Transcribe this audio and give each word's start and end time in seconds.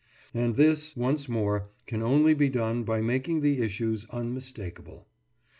And 0.33 0.55
this, 0.55 0.97
once 0.97 1.29
more, 1.29 1.69
can 1.85 2.01
only 2.01 2.33
be 2.33 2.49
done 2.49 2.83
by 2.83 3.01
making 3.01 3.41
the 3.41 3.59
issues 3.61 4.07
unmistakable. 4.09 5.05